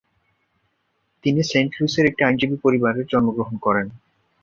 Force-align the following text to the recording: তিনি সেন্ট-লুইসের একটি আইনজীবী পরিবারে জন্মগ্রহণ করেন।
তিনি 1.23 1.41
সেন্ট-লুইসের 1.43 2.05
একটি 2.07 2.21
আইনজীবী 2.23 2.57
পরিবারে 2.65 3.01
জন্মগ্রহণ 3.11 3.55
করেন। 3.65 3.87